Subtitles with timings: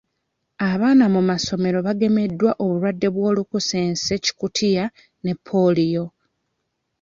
[0.69, 4.85] Abaana mu masomero bagemeddwa obulwadde bw'olukusense-Kikutiya
[5.23, 6.05] ne ppooliyo